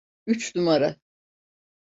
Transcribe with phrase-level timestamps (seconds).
[0.27, 0.95] Üç numara.